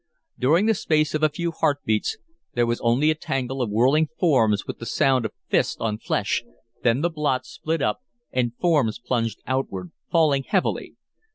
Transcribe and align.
During 0.39 0.65
the 0.65 0.73
space 0.73 1.13
of 1.13 1.21
a 1.21 1.29
few 1.29 1.51
heart 1.51 1.83
beats 1.85 2.17
there 2.55 2.65
was 2.65 2.81
only 2.81 3.11
a 3.11 3.13
tangle 3.13 3.61
of 3.61 3.69
whirling 3.69 4.07
forms 4.19 4.65
with 4.65 4.79
the 4.79 4.87
sound 4.87 5.25
of 5.25 5.31
fist 5.49 5.77
on 5.79 5.99
flesh, 5.99 6.43
then 6.81 7.01
the 7.01 7.09
blot 7.11 7.45
split 7.45 7.83
up 7.83 7.99
and 8.31 8.55
forms 8.59 8.97
plunged 8.97 9.43
outward, 9.45 9.91
falling 10.11 10.41
heavily. 10.41 10.95